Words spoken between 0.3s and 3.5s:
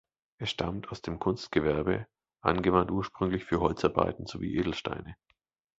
Er stammt aus dem Kunstgewerbe, angewandt ursprünglich